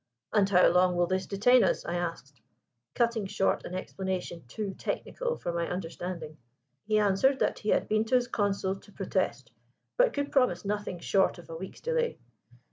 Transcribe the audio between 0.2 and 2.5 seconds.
'And how long will this detain us?' I asked,